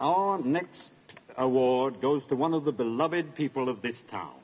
[0.00, 0.90] Our next
[1.36, 4.34] award goes to one of the beloved people of this town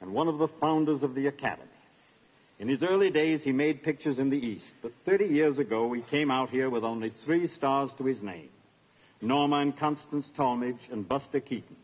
[0.00, 1.66] and one of the founders of the Academy.
[2.58, 6.02] In his early days, he made pictures in the East, but 30 years ago, he
[6.02, 8.50] came out here with only three stars to his name
[9.22, 11.76] Norma and Constance Talmadge and Buster Keaton.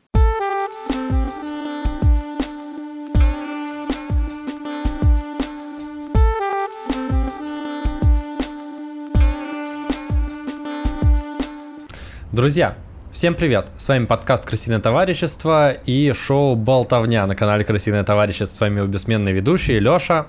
[12.35, 12.77] Друзья,
[13.12, 13.70] всем привет!
[13.78, 18.56] С вами подкаст «Крысиное товарищество» и шоу «Болтовня» на канале «Крысиное товарищество».
[18.58, 20.28] С вами его бессменные ведущие Лёша.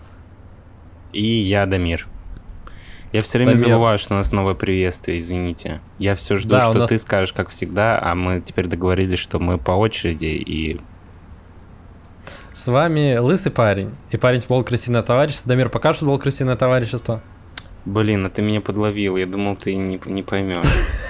[1.13, 2.07] И я, Дамир.
[3.13, 3.69] Я все время Дамир.
[3.69, 5.81] забываю, что у нас новое приветствие, извините.
[5.99, 9.39] Я все жду, Да, что нас- ты скажешь, как всегда, а мы теперь договорились, что
[9.39, 10.81] мы по очереди, и
[12.55, 15.49] С вами Лысый парень и парень футбол «Крысиное товарищество».
[15.51, 17.23] Дамир, покажешь футбол «Крысиное товарищество»?
[17.85, 20.67] Блин, а ты меня подловил, я думал, ты не, не поймешь.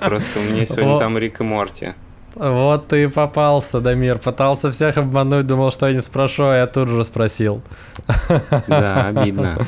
[0.00, 1.94] Просто у меня сегодня там Рик и Морти.
[2.34, 4.18] Вот ты и попался, Дамир.
[4.18, 7.62] Пытался всех обмануть, думал, что я не спрошу, а я тут же спросил.
[8.66, 9.58] Да, обидно.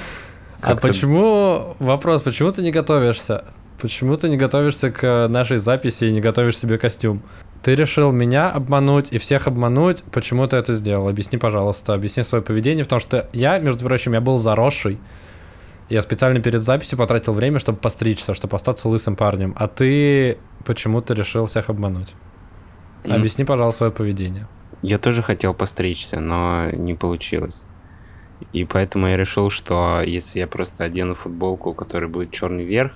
[0.66, 1.76] А почему...
[1.78, 3.44] Вопрос, почему ты не готовишься?
[3.82, 7.22] Почему ты не готовишься к нашей записи и не готовишь себе костюм?
[7.62, 10.04] Ты решил меня обмануть и всех обмануть.
[10.10, 11.06] Почему ты это сделал?
[11.06, 11.92] Объясни, пожалуйста.
[11.92, 14.98] Объясни свое поведение, потому что я, между прочим, я был заросший.
[15.88, 19.54] Я специально перед записью потратил время, чтобы постричься, чтобы остаться лысым парнем.
[19.56, 22.14] А ты почему-то решил всех обмануть.
[23.04, 24.48] Объясни, пожалуйста, свое поведение.
[24.82, 27.64] Я тоже хотел постричься, но не получилось.
[28.52, 32.92] И поэтому я решил, что если я просто одену футболку, у которой будет черный верх,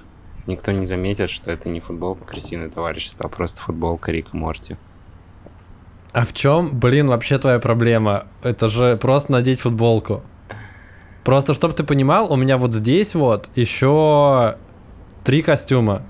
[0.46, 4.76] никто не заметит, что это не футболка крысиное товарищество, а просто футболка Рика Морти.
[6.12, 8.26] А в чем, блин, вообще твоя проблема?
[8.42, 10.22] Это же просто надеть футболку.
[11.28, 14.56] Просто, чтобы ты понимал, у меня вот здесь вот еще
[15.24, 16.00] три костюма.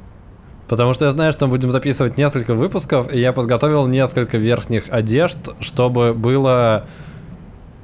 [0.69, 4.85] Потому что я знаю, что мы будем записывать несколько выпусков, и я подготовил несколько верхних
[4.91, 6.87] одежд, чтобы было...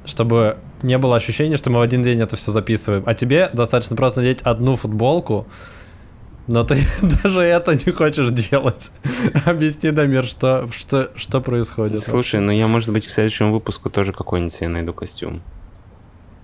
[0.05, 3.03] Чтобы не было ощущения, что мы в один день это все записываем.
[3.05, 5.45] А тебе достаточно просто надеть одну футболку,
[6.47, 6.87] но ты
[7.21, 8.93] даже это не хочешь делать.
[9.45, 12.01] Объясни, Дамир, что, что, что происходит.
[12.01, 15.43] Слушай, ну я, может быть, к следующему выпуску тоже какой-нибудь себе найду костюм.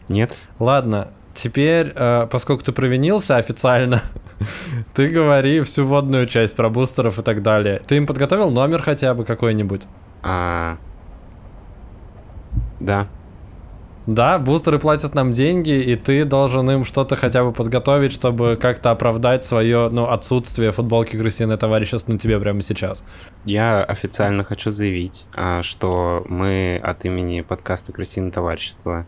[0.09, 0.38] Нет?
[0.59, 4.01] Ладно, теперь, э, поскольку ты провинился официально,
[4.94, 7.81] ты говори всю водную часть про бустеров и так далее.
[7.85, 9.84] Ты им подготовил номер хотя бы какой-нибудь?
[10.23, 10.78] А...
[12.79, 13.07] Да.
[14.07, 18.90] Да, бустеры платят нам деньги, и ты должен им что-то хотя бы подготовить, чтобы как-то
[18.90, 23.03] оправдать свое ну, отсутствие футболки крысиное товарищество на тебе прямо сейчас.
[23.45, 29.06] Я официально хочу заявить, а, что мы от имени подкаста «Крысиное товарищество»,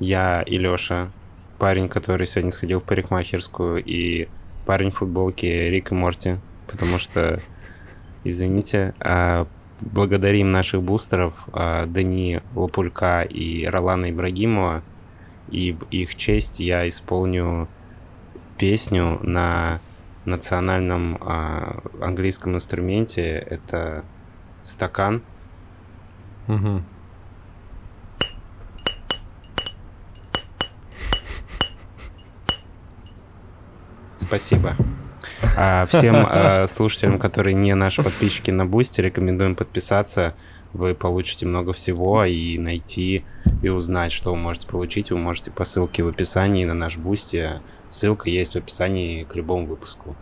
[0.00, 1.12] я и Лёша,
[1.58, 4.28] парень, который сегодня сходил в парикмахерскую, и
[4.66, 7.40] парень в футболке Рик и Морти, потому что,
[8.24, 9.46] извините, а,
[9.80, 14.82] благодарим наших бустеров а, Дани Лапулька и Ролана Ибрагимова,
[15.50, 17.68] и в их честь я исполню
[18.58, 19.80] песню на
[20.24, 23.22] национальном а, английском инструменте.
[23.22, 24.04] Это
[24.62, 25.22] стакан.
[26.46, 26.84] Мгм.
[34.30, 34.74] Спасибо.
[35.58, 40.36] А всем а, слушателям, которые не наши подписчики на Boosty, рекомендуем подписаться.
[40.72, 43.24] Вы получите много всего и найти
[43.60, 45.10] и узнать, что вы можете получить.
[45.10, 47.60] Вы можете по ссылке в описании на наш Boosty.
[47.88, 50.14] Ссылка есть в описании к любому выпуску.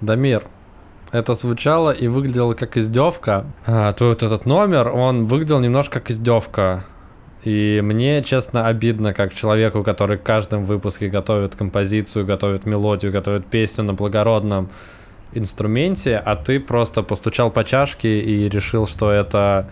[0.00, 0.48] Дамир,
[1.12, 3.44] это звучало и выглядело как издевка.
[3.66, 6.82] А, твой вот этот номер, он выглядел немножко как издевка.
[7.44, 13.46] И мне, честно, обидно, как человеку, который в каждом выпуске готовит композицию, готовит мелодию, готовит
[13.46, 14.70] песню на благородном
[15.32, 19.68] инструменте, а ты просто постучал по чашке и решил, что это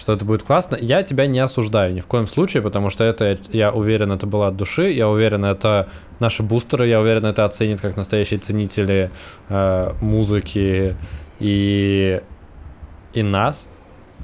[0.00, 0.78] что это будет классно.
[0.80, 4.48] Я тебя не осуждаю ни в коем случае, потому что это, я уверен, это было
[4.48, 9.10] от души, я уверен, это наши бустеры, я уверен, это оценят как настоящие ценители
[9.50, 10.96] э, музыки
[11.38, 12.22] и,
[13.12, 13.68] и нас.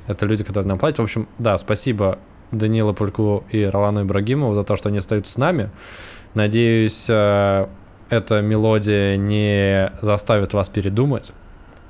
[0.07, 1.01] Это люди, которые нам платят.
[1.01, 2.19] В общем, да, спасибо
[2.53, 5.71] Данила Пульку и Ролану Ибрагимову за то, что они остаются с нами.
[6.35, 7.67] Надеюсь, э,
[8.09, 11.33] эта мелодия не заставит вас передумать.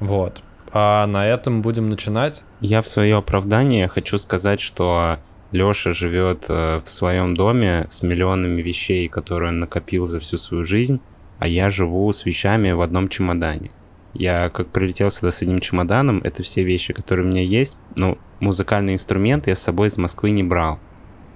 [0.01, 0.43] Вот.
[0.73, 2.43] А на этом будем начинать.
[2.61, 5.19] Я в свое оправдание хочу сказать, что
[5.53, 10.65] Леша живет э, в своем доме с миллионами вещей, которые он накопил за всю свою
[10.65, 11.01] жизнь,
[11.39, 13.71] а я живу с вещами в одном чемодане.
[14.19, 17.77] Я как прилетел сюда с одним чемоданом, это все вещи, которые у меня есть.
[17.97, 20.79] Ну, музыкальный инструмент я с собой из Москвы не брал.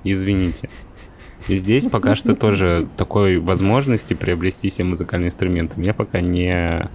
[0.05, 0.69] Извините.
[1.49, 6.88] И здесь пока что тоже такой возможности приобрести себе музыкальный инструмент меня пока не,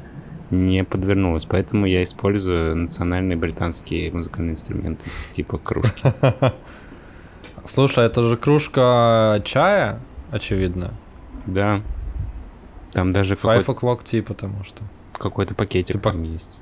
[0.52, 1.46] не подвернулось.
[1.46, 6.14] Поэтому я использую национальные британские музыкальные инструменты, типа кружки.
[7.68, 10.00] Слушай, это же кружка чая,
[10.32, 10.94] очевидно.
[11.48, 11.82] Да.
[12.92, 14.84] Там даже Five o'clock tea, потому что.
[15.18, 16.62] Какой-то пакетик Типа- там есть.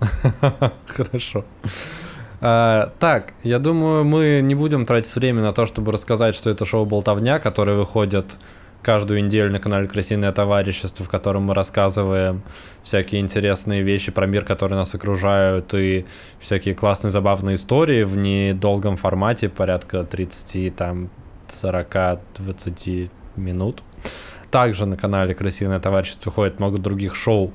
[0.86, 1.44] Хорошо.
[2.40, 6.64] А, так, я думаю, мы не будем тратить время на то, чтобы рассказать, что это
[6.64, 8.36] шоу «Болтовня», которое выходит
[8.82, 12.42] каждую неделю на канале «Крысиное товарищество», в котором мы рассказываем
[12.82, 16.06] всякие интересные вещи про мир, которые нас окружают, и
[16.38, 21.10] всякие классные, забавные истории в недолгом формате, порядка 30, там,
[21.48, 23.82] 40, 20 минут.
[24.50, 27.52] Также на канале «Крысиное товарищество» выходит много других шоу,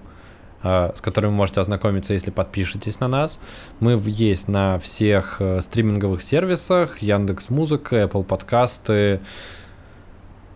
[0.64, 3.40] э, с которыми вы можете ознакомиться, если подпишетесь на нас.
[3.80, 9.20] Мы есть на всех э, стриминговых сервисах, Яндекс Музыка, Apple подкасты,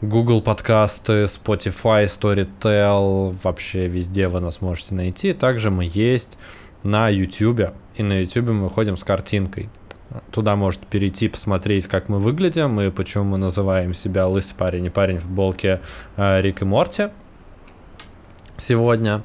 [0.02, 5.34] Google подкасты, Spotify, Storytel, вообще везде вы нас можете найти.
[5.34, 6.38] Также мы есть
[6.84, 9.70] на YouTube, и на YouTube мы выходим с картинкой.
[10.32, 14.90] Туда можете перейти, посмотреть, как мы выглядим и почему мы называем себя лысый парень и
[14.90, 15.82] парень в футболке
[16.18, 17.10] э, Рик и Морти.
[18.58, 19.24] Сегодня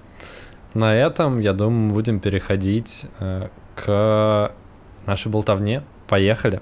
[0.75, 4.53] на этом, я думаю, будем переходить э, к
[5.07, 5.83] нашей болтовне.
[6.07, 6.61] Поехали.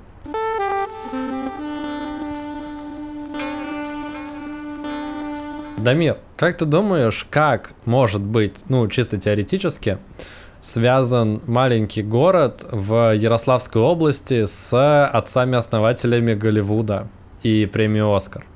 [5.79, 9.99] Дамир, как ты думаешь, как может быть, ну, чисто теоретически,
[10.62, 14.73] связан маленький город в Ярославской области с
[15.05, 17.09] отцами-основателями Голливуда
[17.43, 18.47] и премии «Оскар»?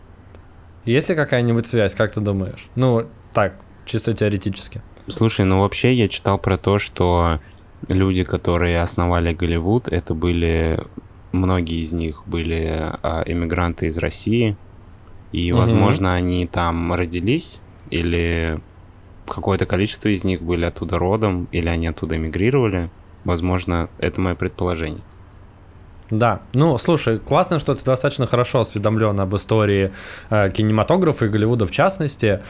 [0.87, 2.69] Есть ли какая-нибудь связь, как ты думаешь?
[2.77, 4.83] Ну, так, чисто теоретически.
[5.09, 7.41] Слушай, ну вообще я читал про то, что
[7.89, 10.81] люди, которые основали Голливуд, это были
[11.33, 14.57] многие из них были а, эмигранты из России,
[15.33, 17.61] и, возможно, они там родились,
[17.91, 18.61] или
[19.27, 22.91] какое-то количество из них были оттуда родом, или они оттуда эмигрировали.
[23.25, 25.03] Возможно, это мое предположение.
[26.11, 29.93] Да, ну слушай, классно, что ты достаточно хорошо осведомлен об истории
[30.31, 32.41] э, кинематографа и Голливуда в частности.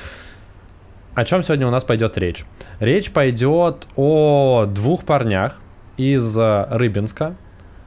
[1.14, 2.44] О чем сегодня у нас пойдет речь?
[2.80, 5.58] Речь пойдет о двух парнях
[5.96, 7.36] из э, Рыбинска,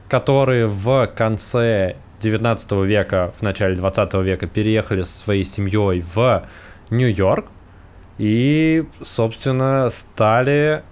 [0.08, 6.44] которые в конце 19 века, в начале 20 века переехали со своей семьей в
[6.90, 7.46] Нью-Йорк
[8.20, 10.82] и, собственно, стали,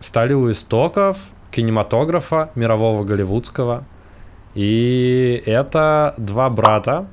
[0.00, 1.16] стали у истоков
[1.50, 3.84] кинематографа мирового голливудского.
[4.54, 7.08] И это два брата.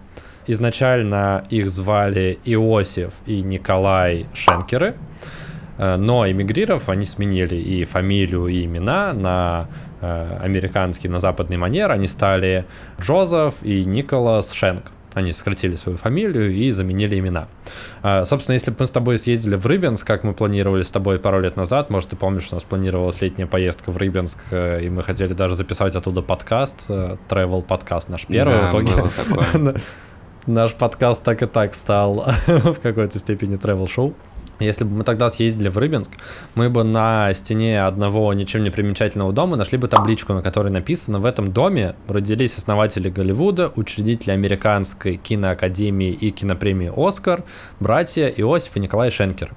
[0.45, 4.93] Изначально их звали Иосиф и Николай Шенкеры.
[5.79, 9.69] Э, Но эмигрировав, они сменили и фамилию, и имена на
[10.01, 11.91] э, американский, на западный манер.
[11.91, 12.65] Они стали
[13.01, 14.91] Джозеф и Николас Шенк.
[15.17, 17.47] Они сократили свою фамилию и заменили имена.
[18.03, 21.17] Э, Собственно, если бы мы с тобой съездили в Рыбинск, как мы планировали с тобой
[21.17, 24.89] пару лет назад, может, ты помнишь, у нас планировалась летняя поездка в Рыбинск, э, и
[24.91, 28.57] мы хотели даже записать оттуда подкаст, э, travel подкаст наш первый.
[28.57, 28.91] Да, в итоге
[30.45, 34.13] наш подкаст так и так стал в какой-то степени travel шоу.
[34.59, 36.11] Если бы мы тогда съездили в Рыбинск,
[36.55, 41.19] мы бы на стене одного ничем не примечательного дома нашли бы табличку, на которой написано
[41.19, 47.43] «В этом доме родились основатели Голливуда, учредители Американской киноакадемии и кинопремии «Оскар»,
[47.79, 49.53] братья Иосиф и Николай Шенкер».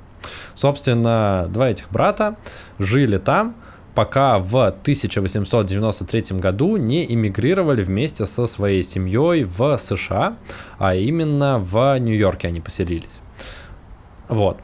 [0.54, 2.36] Собственно, два этих брата
[2.78, 3.56] жили там,
[3.94, 10.36] пока в 1893 году не эмигрировали вместе со своей семьей в США,
[10.78, 13.20] а именно в Нью-Йорке они поселились.
[14.28, 14.58] Вот.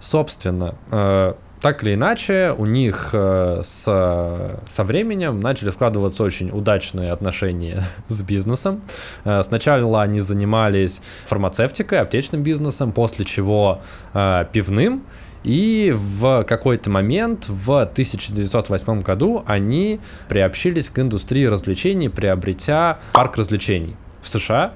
[0.00, 7.10] Собственно, э, так или иначе, у них э, с, со временем начали складываться очень удачные
[7.10, 8.82] отношения с бизнесом.
[9.24, 13.80] Э, сначала они занимались фармацевтикой, аптечным бизнесом, после чего
[14.14, 15.04] э, пивным.
[15.42, 23.96] И в какой-то момент в 1908 году они приобщились к индустрии развлечений, приобретя парк развлечений
[24.20, 24.72] в США.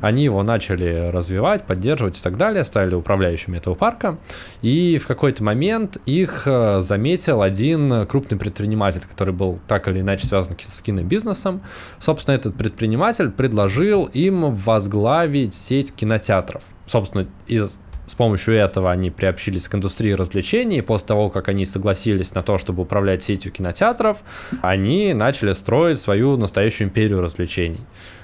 [0.00, 4.18] Они его начали развивать, поддерживать и так далее, стали управляющими этого парка.
[4.62, 10.26] И в какой-то момент их э, заметил один крупный предприниматель, который был так или иначе
[10.26, 11.62] связан с кинобизнесом.
[11.98, 16.62] Собственно, этот предприниматель предложил им возглавить сеть кинотеатров.
[16.86, 20.80] Собственно, из с помощью этого они приобщились к индустрии развлечений.
[20.80, 24.18] После того, как они согласились на то, чтобы управлять сетью кинотеатров,
[24.62, 27.80] они начали строить свою настоящую империю развлечений.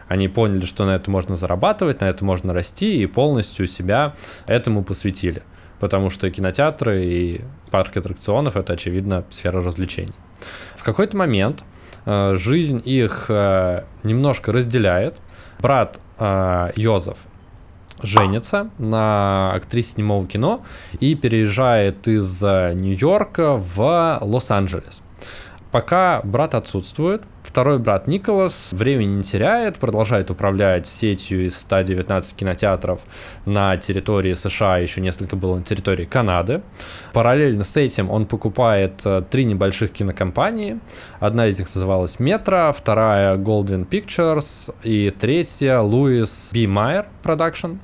[0.09, 4.15] Они поняли, что на это можно зарабатывать, на это можно расти, и полностью себя
[4.47, 5.43] этому посвятили.
[5.81, 7.41] Потому что кинотеатры и
[7.71, 10.15] парки аттракционов это, очевидно, сфера развлечений.
[10.77, 11.65] В какой-то момент
[12.05, 15.21] э, жизнь их э, немножко разделяет.
[15.61, 17.19] Брат э, Йозеф
[18.03, 20.65] женится на актрисе немого кино
[20.99, 25.03] и переезжает из Нью-Йорка в Лос-Анджелес.
[25.73, 33.01] Пока брат отсутствует, второй брат Николас времени не теряет, продолжает управлять сетью из 119 кинотеатров
[33.47, 36.61] на территории США, еще несколько было на территории Канады.
[37.15, 40.79] Параллельно с этим он покупает э, три небольших кинокомпании.
[41.21, 46.71] Одна из них называлась Metro, вторая Golden Pictures и третья Louis B.
[46.71, 47.79] Meyer Production.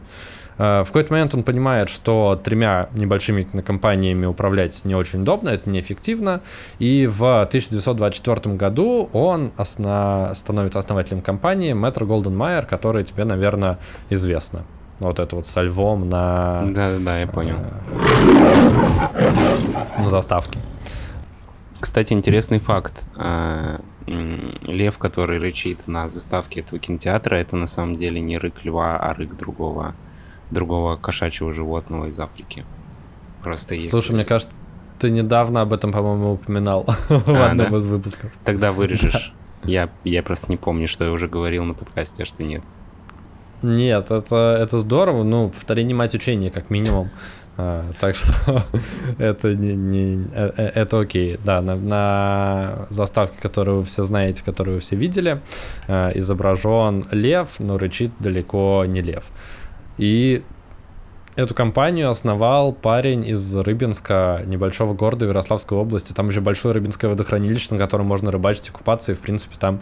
[0.58, 5.70] Э, в какой-то момент он понимает, что тремя небольшими компаниями управлять не очень удобно, это
[5.70, 6.40] неэффективно,
[6.78, 10.34] и в 1924 году он осна...
[10.34, 13.78] становится основателем компании Metro Golden Mayer, которая тебе, наверное,
[14.10, 14.64] известна.
[14.98, 16.64] Вот это вот со львом на...
[16.66, 17.56] Да-да-да, я понял.
[19.14, 19.32] Э,
[19.98, 20.58] на заставке.
[21.78, 23.04] Кстати, интересный факт.
[23.16, 23.78] Э,
[24.66, 29.14] лев, который рычит на заставке этого кинотеатра, это на самом деле не рык льва, а
[29.14, 29.94] рык другого
[30.50, 32.64] другого кошачьего животного из Африки.
[33.42, 33.90] Просто есть.
[33.90, 34.54] Слушай, мне кажется,
[34.98, 38.32] ты недавно об этом, по-моему, упоминал в а, одном из выпусков.
[38.44, 39.32] Тогда вырежешь.
[39.64, 42.62] Я, я просто не помню, что я уже говорил на подкасте, а что нет.
[43.60, 47.10] Нет, это, это здорово, ну, повторение мать учения, как минимум.
[47.60, 48.32] А, так что
[49.18, 51.40] это не, не э, э, это окей.
[51.44, 55.40] Да, на, на заставке, которую вы все знаете, которую вы все видели,
[55.88, 59.24] э, изображен лев, но рычит далеко не лев.
[59.98, 60.42] И
[61.36, 66.12] эту компанию основал парень из Рыбинска, небольшого города Ярославской области.
[66.12, 69.12] Там еще большое рыбинское водохранилище, на котором можно рыбачить и купаться.
[69.12, 69.80] И, в принципе, там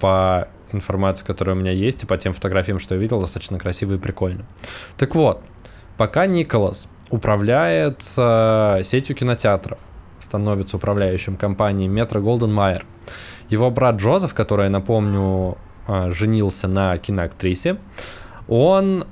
[0.00, 3.94] по информации, которая у меня есть, и по тем фотографиям, что я видел, достаточно красиво
[3.94, 4.44] и прикольно.
[4.96, 5.42] Так вот,
[5.96, 9.78] пока Николас управляет э, сетью кинотеатров,
[10.20, 12.84] становится управляющим компанией Metro Golden Mayer,
[13.50, 17.78] его брат Джозеф, который, я напомню, э, женился на киноактрисе,
[18.48, 19.06] он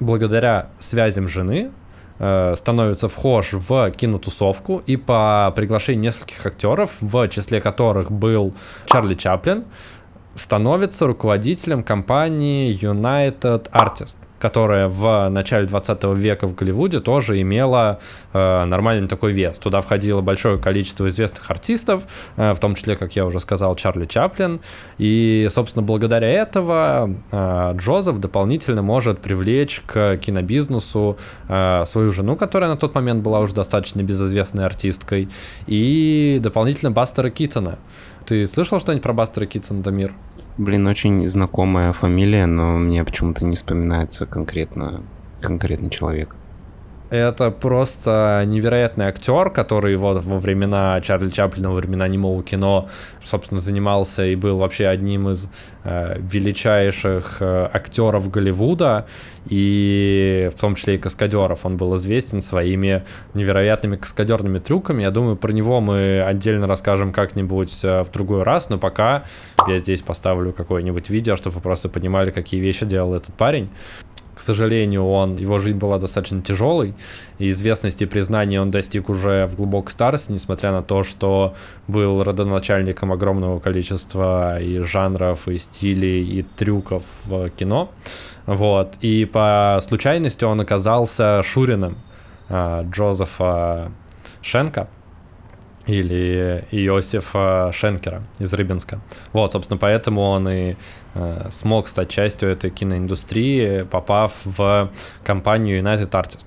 [0.00, 1.70] благодаря связям жены
[2.18, 8.54] э, становится вхож в кинотусовку и по приглашению нескольких актеров, в числе которых был
[8.86, 9.64] Чарли Чаплин,
[10.34, 17.98] становится руководителем компании United Artists которая в начале 20 века в Голливуде тоже имела
[18.34, 19.58] э, нормальный такой вес.
[19.58, 22.02] Туда входило большое количество известных артистов,
[22.36, 24.60] э, в том числе, как я уже сказал, Чарли Чаплин.
[24.98, 31.16] И, собственно, благодаря этого э, Джозеф дополнительно может привлечь к кинобизнесу
[31.48, 35.30] э, свою жену, которая на тот момент была уже достаточно безызвестной артисткой,
[35.66, 37.78] и дополнительно Бастера Китона.
[38.26, 40.12] Ты слышал что-нибудь про Бастера Китона, Дамир?
[40.56, 45.02] Блин, очень знакомая фамилия, но мне почему-то не вспоминается конкретно
[45.40, 46.36] конкретный человек.
[47.14, 52.88] Это просто невероятный актер, который вот во времена Чарли Чаплина, во времена немого кино,
[53.22, 55.48] собственно, занимался и был вообще одним из
[55.84, 59.06] э, величайших э, актеров Голливуда,
[59.46, 61.64] и в том числе и каскадеров.
[61.64, 65.02] Он был известен своими невероятными каскадерными трюками.
[65.02, 69.22] Я думаю, про него мы отдельно расскажем как-нибудь э, в другой раз, но пока
[69.68, 73.70] я здесь поставлю какое-нибудь видео, чтобы вы просто понимали, какие вещи делал этот парень.
[74.34, 76.94] К сожалению, он, его жизнь была достаточно тяжелой,
[77.38, 81.54] и известности и признания он достиг уже в глубокой старости, несмотря на то, что
[81.86, 87.90] был родоначальником огромного количества и жанров, и стилей, и трюков в кино.
[88.46, 88.94] Вот.
[89.00, 91.96] И по случайности он оказался Шуриным
[92.48, 93.92] э, Джозефа
[94.42, 94.88] Шенка,
[95.86, 99.00] или Иосифа Шенкера из Рыбинска.
[99.32, 100.76] Вот, собственно, поэтому он и
[101.14, 104.90] э, смог стать частью этой киноиндустрии, попав в
[105.24, 106.46] компанию United Artists.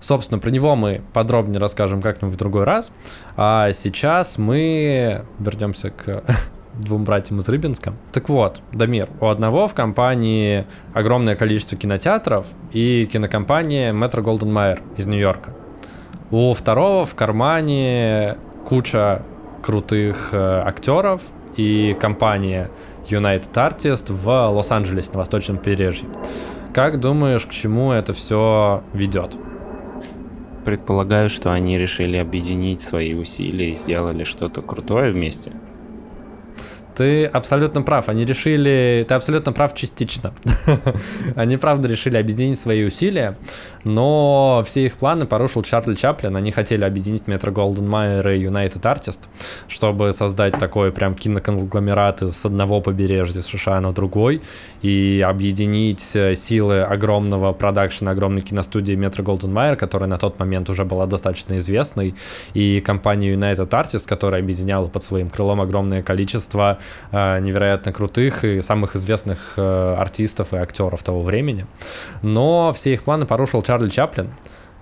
[0.00, 2.92] Собственно, про него мы подробнее расскажем как-нибудь в другой раз.
[3.36, 6.22] А сейчас мы вернемся к
[6.74, 7.94] двум братьям из Рыбинска.
[8.12, 14.80] Так вот, Дамир, у одного в компании огромное количество кинотеатров и кинокомпания Metro Golden Mayer
[14.96, 15.65] из Нью-Йорка.
[16.32, 19.22] У второго в кармане куча
[19.62, 21.22] крутых э, актеров
[21.56, 22.70] и компания
[23.08, 26.08] United Artists в Лос-Анджелесе на восточном побережье.
[26.74, 29.36] Как думаешь, к чему это все ведет?
[30.64, 35.52] Предполагаю, что они решили объединить свои усилия и сделали что-то крутое вместе.
[36.96, 38.08] Ты абсолютно прав.
[38.08, 39.04] Они решили...
[39.06, 40.32] Ты абсолютно прав частично.
[41.36, 43.36] Они, правда, решили объединить свои усилия,
[43.84, 46.34] но все их планы порушил Чарли Чаплин.
[46.34, 49.20] Они хотели объединить Метро Голден Майер и United Artist,
[49.68, 54.40] чтобы создать такой прям киноконгломерат с одного побережья США на другой
[54.80, 60.70] и объединить э, силы огромного продакшена, огромной киностудии Метро Голден Майер, которая на тот момент
[60.70, 62.14] уже была достаточно известной,
[62.54, 66.78] и компанию United Artist, которая объединяла под своим крылом огромное количество
[67.12, 71.66] невероятно крутых и самых известных э, артистов и актеров того времени.
[72.22, 74.32] Но все их планы порушил Чарли Чаплин,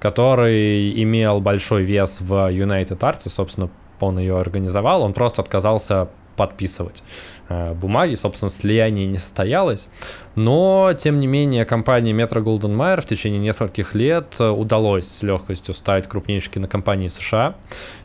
[0.00, 3.70] который имел большой вес в United Artists, собственно,
[4.00, 7.02] он ее организовал, он просто отказался подписывать
[7.48, 9.88] э, бумаги, собственно, слияние не состоялось,
[10.34, 15.22] но, тем не менее, компании Metro Golden Mayer в течение нескольких лет э, удалось с
[15.22, 17.54] легкостью стать крупнейшей кинокомпанией США,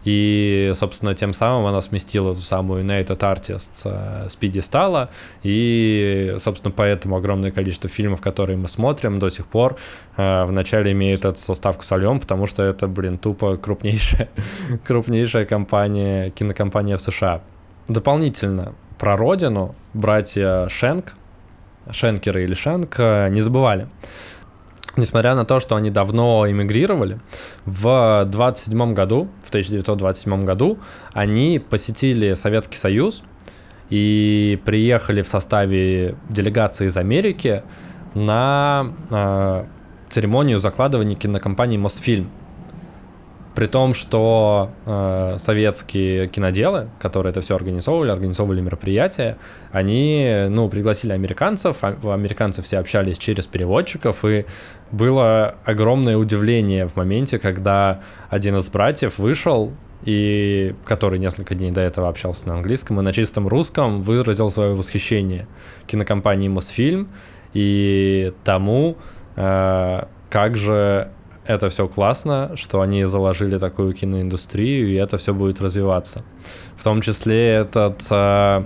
[0.04, 5.10] и, собственно, тем самым она сместила ту самую United Artists э, с пьедестала,
[5.44, 9.78] и, собственно, поэтому огромное количество фильмов, которые мы смотрим до сих пор,
[10.18, 14.30] вначале имеют эту составку солем, потому что это, блин, тупо крупнейшая,
[14.86, 17.42] крупнейшая компания, кинокомпания в США.
[17.90, 21.16] Дополнительно про родину братья Шенк,
[21.90, 23.88] Шенкеры или Шенк, э, не забывали.
[24.96, 27.18] Несмотря на то, что они давно эмигрировали,
[27.66, 30.78] в 27 году, в 1927 году,
[31.14, 33.24] они посетили Советский Союз
[33.90, 37.64] и приехали в составе делегации из Америки
[38.14, 39.66] на э,
[40.10, 42.30] церемонию закладывания кинокомпании Мосфильм
[43.60, 49.38] при том, что э, советские киноделы, которые это все организовывали, организовывали мероприятия,
[49.74, 54.46] они, ну, пригласили американцев, а американцы все общались через переводчиков, и
[54.92, 58.00] было огромное удивление в моменте, когда
[58.30, 59.74] один из братьев вышел
[60.06, 64.74] и который несколько дней до этого общался на английском и на чистом русском выразил свое
[64.74, 65.50] восхищение
[65.86, 67.10] кинокомпании Мосфильм
[67.52, 68.96] и тому,
[69.36, 71.12] э, как же
[71.50, 76.24] это все классно, что они заложили такую киноиндустрию, и это все будет развиваться.
[76.78, 78.64] В том числе этот э,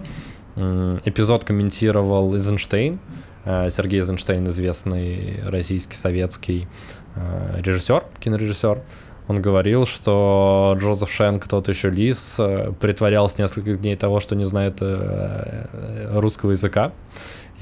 [1.06, 3.00] эпизод комментировал Эйзенштейн,
[3.46, 6.68] э, Сергей Эйзенштейн, известный российский советский
[7.16, 8.82] э, режиссер, кинорежиссер.
[9.30, 14.44] Он говорил, что Джозеф Шенк, тот еще лис, э, притворялся несколько дней того, что не
[14.44, 16.92] знает э, э, русского языка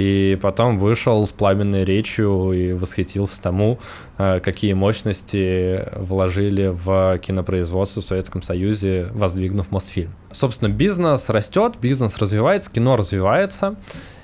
[0.02, 3.80] и потом вышел с пламенной речью и восхитился тому,
[4.18, 10.12] э, какие мощности вложили в кинопроизводство в Советском Союзе, воздвигнув Мосфильм.
[10.32, 13.76] Собственно, бизнес растет, бизнес развивается, кино развивается,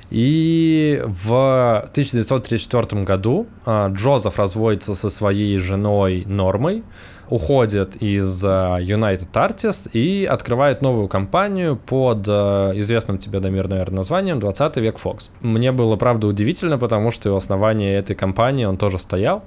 [0.10, 6.84] и в 1934 году э, Джозеф разводится со своей женой Нормой,
[7.30, 12.32] уходит из э, United Artists и открывает новую компанию под э,
[12.76, 15.30] известным тебе, Дамир, наверное, названием 20 век Fox.
[15.42, 19.44] Мне было, правда, удивительно, потому что у основания этой компании он тоже стоял.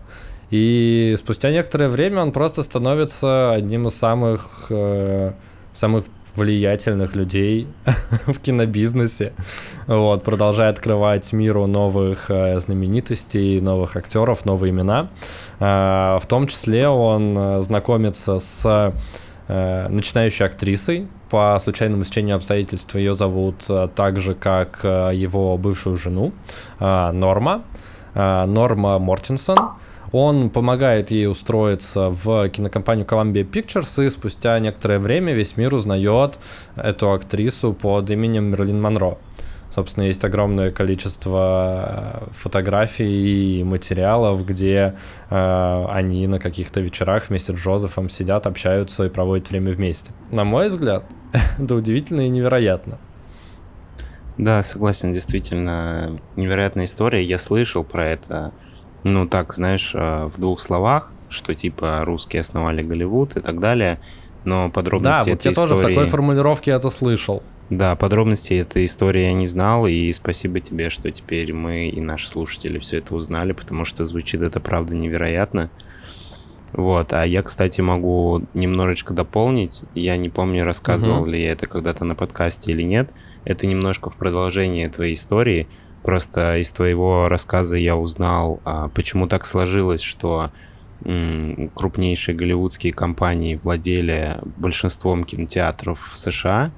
[0.50, 5.32] И спустя некоторое время он просто становится одним из самых, э,
[5.72, 6.04] самых
[6.40, 7.68] влиятельных людей
[8.26, 9.32] в кинобизнесе.
[9.86, 15.10] Вот, продолжая открывать миру новых э, знаменитостей, новых актеров, новые имена.
[15.60, 18.92] Э, в том числе он э, знакомится с
[19.48, 21.08] начинающей актрисой.
[21.28, 26.32] По случайному стечению обстоятельств ее зовут так же, как его бывшую жену
[26.78, 27.64] Норма.
[28.14, 29.58] Норма Мортинсон.
[30.12, 36.38] Он помогает ей устроиться в кинокомпанию Columbia Pictures, и спустя некоторое время весь мир узнает
[36.76, 39.18] эту актрису под именем Мерлин Монро.
[39.70, 44.96] Собственно, есть огромное количество э, фотографий и материалов, где
[45.30, 50.10] э, они на каких-то вечерах вместе с Джозефом сидят, общаются и проводят время вместе.
[50.32, 51.04] На мой взгляд,
[51.58, 52.98] это удивительно и невероятно.
[54.38, 57.22] Да, согласен, действительно, невероятная история.
[57.22, 58.52] Я слышал про это
[59.04, 64.00] ну так, знаешь, э, в двух словах, что типа русские основали Голливуд и так далее,
[64.44, 65.68] но подробности да, вот я истории...
[65.68, 67.42] тоже в такой формулировке это слышал.
[67.70, 72.28] Да, подробности этой истории я не знал, и спасибо тебе, что теперь мы и наши
[72.28, 75.70] слушатели все это узнали, потому что звучит это правда невероятно.
[76.72, 79.82] Вот, а я, кстати, могу немножечко дополнить.
[79.94, 81.30] Я не помню, рассказывал угу.
[81.30, 83.12] ли я это когда-то на подкасте или нет.
[83.44, 85.68] Это немножко в продолжение твоей истории.
[86.02, 90.50] Просто из твоего рассказа я узнал, а, почему так сложилось, что
[91.02, 96.72] крупнейшие голливудские компании владели большинством кинотеатров в США,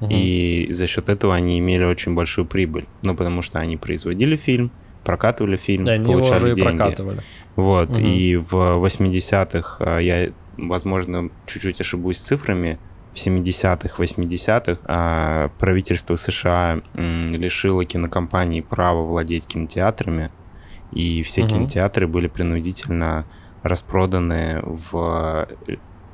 [0.00, 0.10] угу.
[0.10, 2.86] и за счет этого они имели очень большую прибыль.
[3.02, 4.70] Ну, потому что они производили фильм,
[5.04, 6.62] прокатывали фильм, да, получали деньги.
[6.62, 7.22] прокатывали.
[7.56, 8.00] Вот, угу.
[8.00, 12.78] и в 80-х а, я, возможно, чуть-чуть ошибусь с цифрами,
[13.12, 20.30] в 70-х, 80-х а, правительство США лишило кинокомпаний права владеть кинотеатрами,
[20.92, 21.50] и все угу.
[21.50, 23.26] кинотеатры были принудительно
[23.62, 25.48] распроданы в,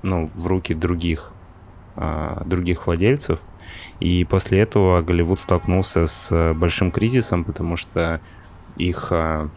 [0.02, 1.32] ну, в руки других,
[1.96, 3.40] а, других владельцев.
[4.00, 8.20] И после этого Голливуд столкнулся с большим кризисом, потому что
[8.76, 9.48] их а,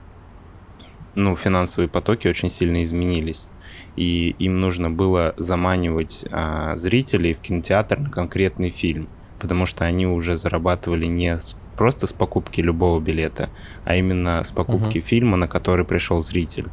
[1.15, 3.47] ну, финансовые потоки очень сильно изменились
[3.95, 9.09] и им нужно было заманивать а, зрителей в кинотеатр на конкретный фильм.
[9.39, 13.49] потому что они уже зарабатывали не с, просто с покупки любого билета,
[13.85, 15.01] а именно с покупки uh-huh.
[15.01, 16.67] фильма, на который пришел зритель.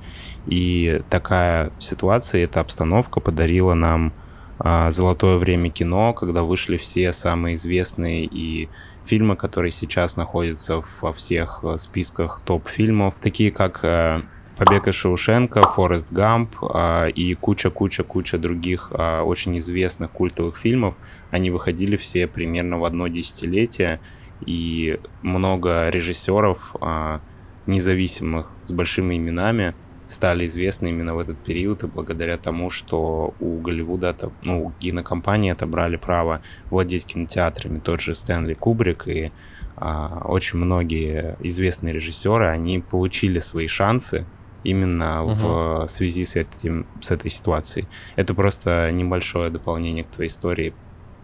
[0.47, 4.13] И такая ситуация, эта обстановка подарила нам
[4.59, 8.69] а, золотое время кино, когда вышли все самые известные и
[9.07, 14.23] фильмы, которые сейчас находятся во всех э, списках топ-фильмов, такие как э,
[14.57, 20.95] Побег из Шоушенка, Форест Гамп э, и куча-куча-куча других очень известных культовых фильмов,
[21.31, 24.01] они выходили все примерно в одно десятилетие,
[24.45, 26.77] и много режиссеров
[27.67, 29.75] независимых с большими именами
[30.07, 35.51] стали известны именно в этот период, и благодаря тому, что у Голливуда, ну, у кинокомпании
[35.51, 39.33] отобрали право владеть кинотеатрами, тот же Стэнли Кубрик и
[39.77, 44.25] а, очень многие известные режиссеры, они получили свои шансы
[44.65, 45.35] именно угу.
[45.35, 47.87] в связи с, этим, с этой ситуацией.
[48.17, 50.75] Это просто небольшое дополнение к твоей истории,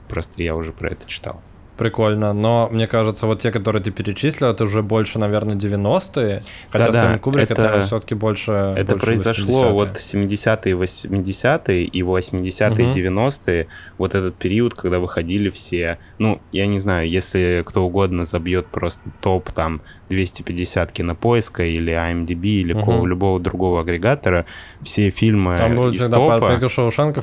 [0.09, 1.41] просто я уже про это читал.
[1.77, 6.93] Прикольно, но мне кажется, вот те, которые ты перечислил, это уже больше, наверное, 90-е, хотя
[6.93, 9.73] да, Стэнли Кубрик это, это все-таки больше Это больше произошло 80-е.
[9.73, 13.21] вот 70-е, 80-е и 80-е, угу.
[13.21, 18.67] 90-е, вот этот период, когда выходили все, ну, я не знаю, если кто угодно забьет
[18.67, 19.81] просто топ там
[20.11, 23.07] 250 кинопоиска или IMDb или угу.
[23.07, 24.45] любого другого агрегатора,
[24.83, 26.61] все фильмы там будет из топа,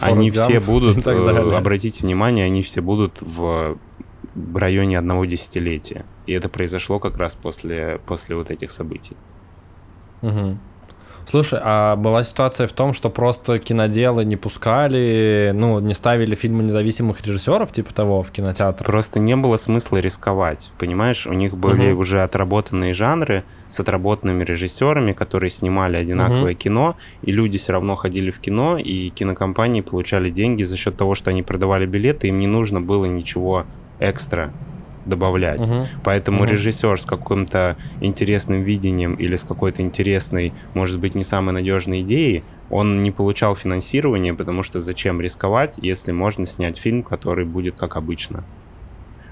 [0.01, 3.77] они все будут, э, обратите внимание, они все будут в
[4.35, 6.05] в районе одного десятилетия.
[6.25, 9.17] И это произошло как раз после, после вот этих событий.
[10.21, 10.57] Угу.
[11.29, 16.63] Слушай, а была ситуация в том, что просто киноделы не пускали, ну, не ставили фильмы
[16.63, 18.83] независимых режиссеров, типа того, в кинотеатр?
[18.83, 21.27] Просто не было смысла рисковать, понимаешь?
[21.27, 22.01] У них были угу.
[22.01, 26.59] уже отработанные жанры с отработанными режиссерами, которые снимали одинаковое угу.
[26.59, 31.13] кино, и люди все равно ходили в кино, и кинокомпании получали деньги за счет того,
[31.13, 33.67] что они продавали билеты, им не нужно было ничего
[33.99, 34.53] экстра
[35.05, 35.65] добавлять.
[35.67, 35.87] Угу.
[36.03, 36.51] Поэтому угу.
[36.51, 42.43] режиссер с каким-то интересным видением или с какой-то интересной, может быть, не самой надежной идеей,
[42.69, 47.95] он не получал финансирования, потому что зачем рисковать, если можно снять фильм, который будет как
[47.95, 48.43] обычно.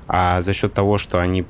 [0.08, 1.46] А за счет того, что они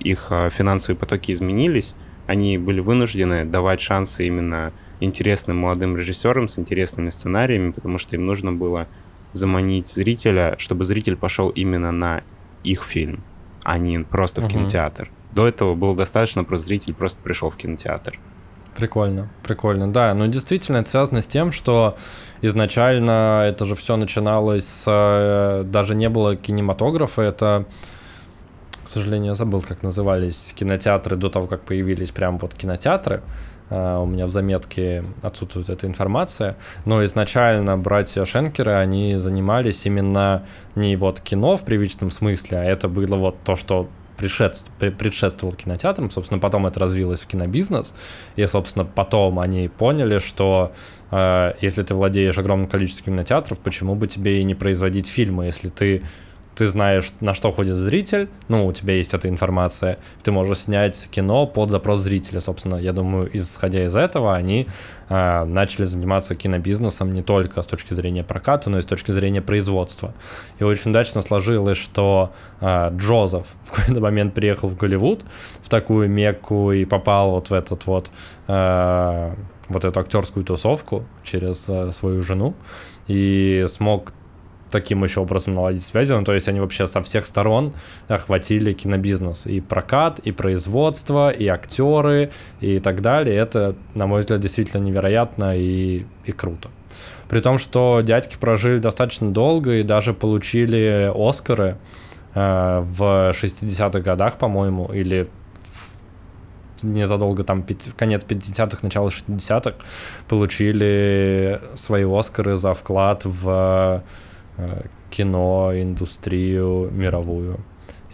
[0.00, 1.94] их э, финансовые потоки изменились,
[2.26, 8.26] они были вынуждены давать шансы именно интересным молодым режиссерам с интересными сценариями, потому что им
[8.26, 8.88] нужно было
[9.32, 12.22] заманить зрителя, чтобы зритель пошел именно на
[12.64, 13.22] их фильм,
[13.62, 14.54] а не просто в угу.
[14.54, 15.10] кинотеатр.
[15.32, 18.18] До этого было достаточно, просто зритель просто пришел в кинотеатр.
[18.76, 20.14] Прикольно, прикольно, да.
[20.14, 21.96] Но действительно это связано с тем, что
[22.40, 24.84] изначально это же все начиналось с...
[24.86, 27.66] Э, даже не было кинематографа, это...
[28.84, 33.22] К сожалению, я забыл, как назывались кинотеатры до того, как появились прям вот кинотеатры.
[33.74, 40.44] А, у меня в заметке отсутствует эта информация, но изначально братья Шенкеры, они занимались именно
[40.74, 46.38] не вот кино в привычном смысле, а это было вот то, что предшествовал кинотеатрам, собственно,
[46.38, 47.94] потом это развилось в кинобизнес,
[48.36, 50.72] и, собственно, потом они поняли, что
[51.10, 55.70] э, если ты владеешь огромным количеством кинотеатров, почему бы тебе и не производить фильмы, если
[55.70, 56.02] ты
[56.54, 61.08] ты знаешь, на что ходит зритель, ну, у тебя есть эта информация, ты можешь снять
[61.10, 64.66] кино под запрос зрителя, собственно, я думаю, исходя из этого, они
[65.08, 69.40] э, начали заниматься кинобизнесом не только с точки зрения проката, но и с точки зрения
[69.40, 70.14] производства.
[70.58, 75.24] И очень удачно сложилось, что э, Джозеф в какой-то момент приехал в Голливуд,
[75.62, 78.10] в такую мекку и попал вот в этот вот,
[78.48, 79.34] э,
[79.68, 82.54] вот эту актерскую тусовку через э, свою жену,
[83.08, 84.12] и смог
[84.72, 86.12] таким еще образом наладить связи.
[86.12, 87.72] Ну, то есть они вообще со всех сторон
[88.08, 89.46] охватили кинобизнес.
[89.46, 93.36] И прокат, и производство, и актеры, и так далее.
[93.36, 96.70] Это, на мой взгляд, действительно невероятно и, и круто.
[97.28, 101.78] При том, что дядьки прожили достаточно долго и даже получили Оскары
[102.34, 105.28] э, в 60-х годах, по-моему, или
[106.82, 107.64] незадолго, там,
[107.96, 109.76] конец 50-х, начало 60-х,
[110.28, 114.02] получили свои Оскары за вклад в
[115.10, 117.60] кино, индустрию мировую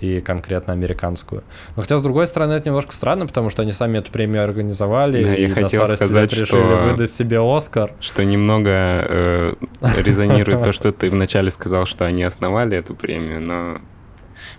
[0.01, 1.43] и конкретно американскую.
[1.77, 5.25] Но хотя, с другой стороны, это немножко странно, потому что они сами эту премию организовали
[5.25, 7.93] да, и я хотел сказать, решили что, выдать себе Оскар.
[8.01, 9.55] Что немного э,
[9.99, 13.81] резонирует то, что ты вначале сказал, что они основали эту премию, но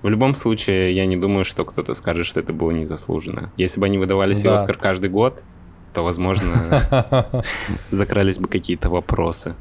[0.01, 3.51] в любом случае я не думаю, что кто-то скажет, что это было незаслуженно.
[3.57, 5.43] Если бы они выдавали себе Оскар каждый год,
[5.93, 7.23] то, возможно,
[7.91, 9.55] закрались бы какие-то вопросы.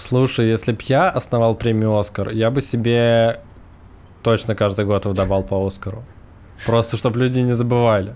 [0.00, 3.40] Слушай, если б я основал премию Оскар, я бы себе
[4.22, 6.02] точно каждый год выдавал по Оскару.
[6.64, 8.14] Просто чтобы люди не забывали.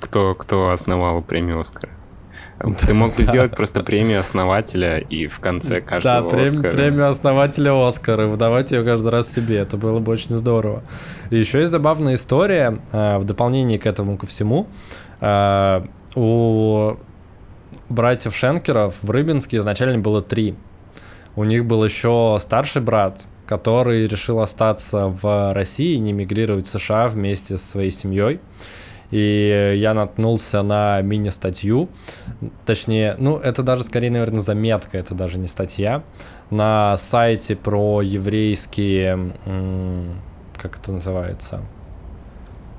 [0.00, 1.90] Кто, кто основал премию Оскар?
[2.80, 6.72] Ты мог бы сделать просто премию основателя и в конце каждого Да, прем- Оскара.
[6.72, 10.82] премию основателя Оскара, и выдавать ее каждый раз себе, это было бы очень здорово.
[11.30, 14.66] И еще есть забавная история, э, в дополнение к этому ко всему,
[15.20, 15.82] Э,
[16.14, 16.96] у
[17.88, 20.54] братьев Шенкеров в Рыбинске изначально было три.
[21.38, 27.06] У них был еще старший брат, который решил остаться в России не мигрировать в США
[27.06, 28.40] вместе со своей семьей.
[29.12, 31.90] И я наткнулся на мини-статью,
[32.66, 36.02] точнее, ну, это даже скорее, наверное, заметка, это даже не статья,
[36.50, 39.32] на сайте про еврейские,
[40.60, 41.60] как это называется,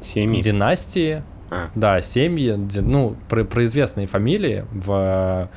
[0.02, 0.41] Семьи.
[0.41, 5.50] династии, А, да, семьи, ну, про, про известные фамилии в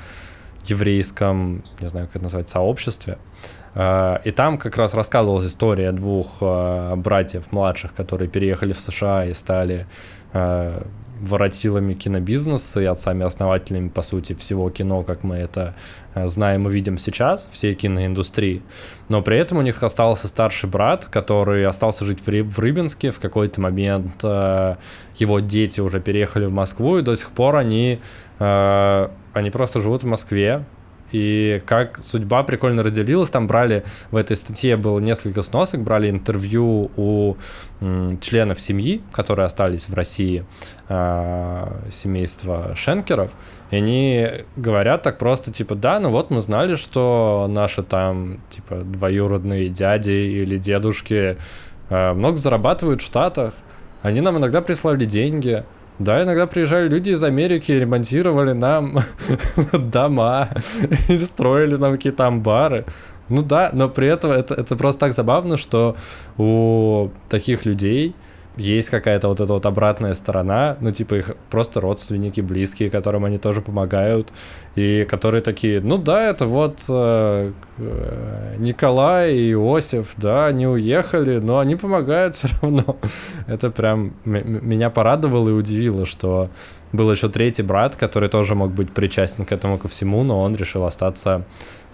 [0.67, 3.19] еврейском, не знаю, как это назвать, сообществе.
[3.75, 9.25] Э, И там как раз рассказывалась история двух э, братьев младших, которые переехали в США
[9.27, 9.87] и стали
[10.33, 10.83] э,
[11.21, 15.75] воротилами кинобизнеса и отцами-основателями, по сути, всего кино, как мы это
[16.15, 18.63] знаем и видим сейчас, всей киноиндустрии.
[19.09, 23.13] Но при этом у них остался старший брат, который остался жить в, Ри- в Рыбинске.
[23.13, 28.01] В какой-то момент его дети уже переехали в Москву, и до сих пор они,
[29.33, 30.65] они просто живут в Москве.
[31.11, 36.91] И как судьба прикольно разделилась, там брали, в этой статье было несколько сносок, брали интервью
[36.97, 37.37] у
[37.81, 40.47] м, членов семьи, которые остались в России,
[40.89, 43.31] э, семейства Шенкеров,
[43.71, 48.77] и они говорят так просто, типа, да, ну вот мы знали, что наши там, типа,
[48.77, 51.37] двоюродные дяди или дедушки
[51.91, 53.53] э, много зарабатывают в Штатах,
[54.01, 55.65] они нам иногда прислали деньги,
[55.99, 58.99] да, иногда приезжали люди из Америки ремонтировали нам
[59.73, 60.49] дома
[61.09, 62.85] или строили нам какие-то амбары.
[63.29, 65.97] Ну да, но при этом это, это просто так забавно, что
[66.39, 68.15] у таких людей
[68.57, 73.39] есть какая-то вот эта вот обратная сторона, ну типа их просто родственники, близкие, которым они
[73.39, 74.33] тоже помогают,
[74.75, 81.39] и которые такие, ну да, это вот э, э, Николай и Иосиф, да, они уехали,
[81.39, 82.97] но они помогают все равно.
[83.47, 86.51] Это прям меня порадовало и удивило, что
[86.93, 90.55] был еще третий брат, который тоже мог быть причастен к этому ко всему, но он
[90.55, 91.45] решил остаться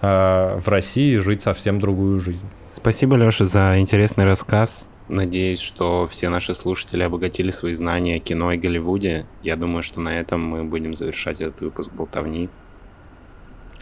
[0.01, 2.47] э, в России и жить совсем другую жизнь.
[2.69, 4.87] Спасибо, Леша, за интересный рассказ.
[5.09, 9.25] Надеюсь, что все наши слушатели обогатили свои знания о кино и Голливуде.
[9.41, 12.47] Я думаю, что на этом мы будем завершать этот выпуск болтовни.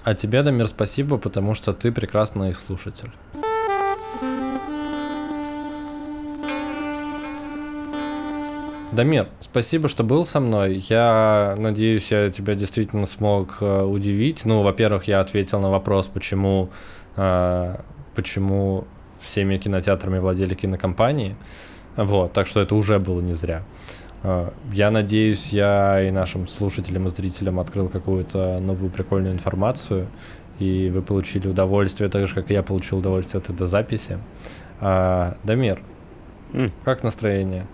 [0.05, 3.11] А тебе, Дамир, спасибо, потому что ты прекрасный слушатель.
[8.93, 10.81] Дамир, спасибо, что был со мной.
[10.87, 14.45] Я надеюсь, я тебя действительно смог э, удивить.
[14.45, 16.69] Ну, во-первых, я ответил на вопрос, почему,
[17.17, 17.75] э,
[18.15, 18.87] почему
[19.27, 21.35] всеми кинотеатрами владели кинокомпании.
[21.97, 23.61] Вот, так что это уже было не зря.
[24.23, 30.07] Э, Я надеюсь, я и нашим слушателям и зрителям открыл какую-то новую прикольную информацию,
[30.59, 34.17] и вы получили удовольствие, так же, как и я получил удовольствие от этой записи.
[34.79, 35.81] А, Дамир,
[36.53, 36.71] М.
[36.85, 37.65] как настроение?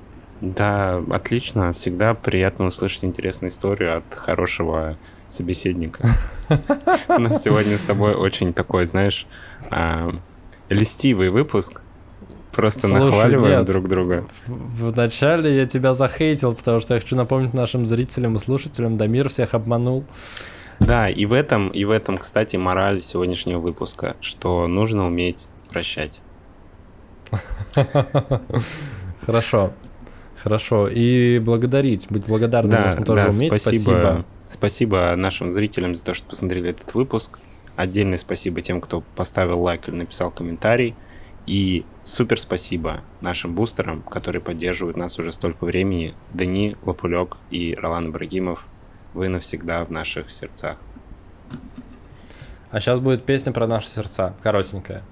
[0.42, 1.72] Да, отлично.
[1.74, 4.98] Всегда приятно услышать интересную историю от хорошего
[5.30, 6.06] собеседника.
[7.08, 9.26] У нас сегодня с тобой очень такой, знаешь,
[10.74, 11.82] льстивый выпуск.
[12.52, 13.66] Просто Слушай, нахваливаем нет.
[13.66, 14.26] друг друга.
[14.46, 19.56] Вначале я тебя захейтил, потому что я хочу напомнить нашим зрителям и слушателям, Дамир всех
[19.56, 20.06] обманул.
[20.80, 26.22] Да, и в этом, и в этом, кстати, мораль сегодняшнего выпуска, что нужно уметь прощать.
[29.26, 29.74] Хорошо.
[30.44, 30.88] Хорошо.
[30.90, 33.62] И благодарить, быть благодарным Да, нужно тоже да, уметь.
[33.62, 37.40] спасибо, спасибо нашим зрителям за то, что посмотрели этот выпуск.
[37.76, 40.96] Отдельное спасибо тем, кто поставил лайк или написал комментарий.
[41.46, 46.16] И супер спасибо нашим бустерам, которые поддерживают нас уже столько времени.
[46.34, 48.66] Дани Лопулек и Ролан Ибрагимов.
[49.14, 50.78] Вы навсегда в наших сердцах.
[52.72, 55.04] А сейчас будет песня про наши сердца, коротенькая.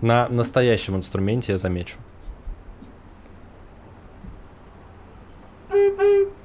[0.00, 1.98] На настоящем инструменте я замечу.
[5.70, 6.40] Э,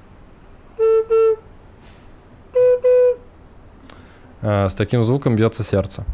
[4.42, 6.06] С таким звуком бьется сердце.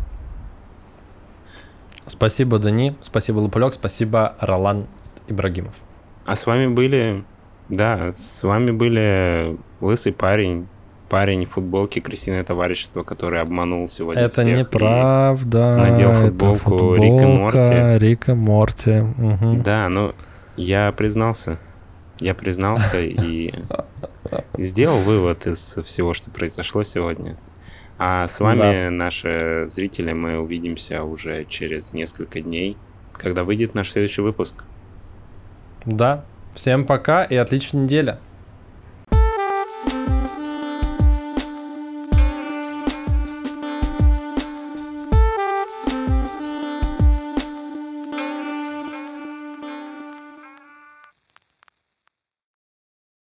[2.06, 4.88] Спасибо, Дани, спасибо, Лопулек, спасибо, Ролан
[5.28, 5.76] Ибрагимов.
[6.26, 7.24] А с вами были...
[7.70, 10.68] Да, с вами были лысый парень,
[11.10, 15.78] парень в футболке «Крысиное товарищество», который обманул сегодня Это всех неправда.
[15.78, 17.98] надел это футболку и футболка Морти.
[18.06, 18.92] Рика Морти.
[19.02, 19.64] мгм.
[19.64, 20.14] Да, ну,
[20.58, 21.58] я признался.
[22.20, 23.54] Я признался и
[24.58, 27.38] сделал вывод из всего, что произошло сегодня.
[27.98, 28.90] А с вами, Да.
[28.92, 32.76] наши зрители, мы увидимся уже через несколько дней,
[33.14, 34.64] когда выйдет наш следующий выпуск.
[35.86, 36.26] Да.
[36.54, 38.18] Всем пока и отличной недели.